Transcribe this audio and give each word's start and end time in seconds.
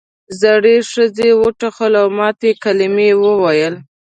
زړې 0.41 0.75
ښځې 0.91 1.29
وټوخل 1.41 1.93
او 2.01 2.07
ماتې 2.17 2.51
کلمې 2.63 3.07
یې 3.11 3.15
وویل. 3.23 3.75